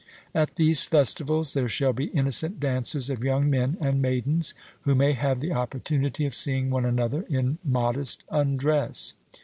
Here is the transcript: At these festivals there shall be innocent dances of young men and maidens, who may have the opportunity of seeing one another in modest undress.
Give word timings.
At 0.33 0.55
these 0.55 0.83
festivals 0.85 1.53
there 1.53 1.69
shall 1.69 1.93
be 1.93 2.05
innocent 2.05 2.59
dances 2.59 3.11
of 3.11 3.23
young 3.23 3.51
men 3.51 3.77
and 3.79 4.01
maidens, 4.01 4.55
who 4.81 4.95
may 4.95 5.13
have 5.13 5.41
the 5.41 5.51
opportunity 5.53 6.25
of 6.25 6.33
seeing 6.33 6.71
one 6.71 6.85
another 6.85 7.21
in 7.29 7.59
modest 7.63 8.23
undress. 8.31 9.13